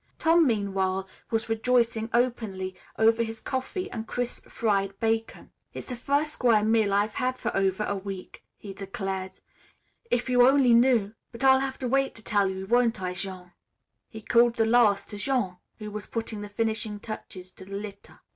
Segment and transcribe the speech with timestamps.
[0.17, 5.51] Tom, meanwhile, was rejoicing openly over his coffee and crisp fried bacon.
[5.75, 9.33] "It's the first square meal I've had for over a week," he declared.
[10.09, 12.65] "If you only knew but I'll have to wait to tell you.
[12.65, 13.51] Won't I, Jean?"
[14.09, 18.21] He called this last to Jean, who was putting the finishing touches to the litter.